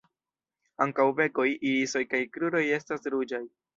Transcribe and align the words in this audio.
Ankaŭ 0.85 1.05
bekoj, 1.21 1.47
irisoj 1.73 2.03
kaj 2.15 2.23
kruroj 2.39 2.67
estas 2.79 3.07
ruĝaj. 3.17 3.43